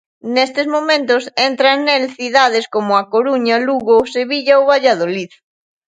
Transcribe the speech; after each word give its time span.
Nestes 0.33 0.67
momentos 0.75 1.23
entran 1.49 1.77
nel 1.87 2.03
cidades 2.17 2.65
como 2.73 2.91
A 2.95 3.03
Coruña, 3.13 3.55
Lugo, 3.67 3.97
Sevilla 4.15 4.55
ou 4.59 4.67
Valladolid. 4.71 5.31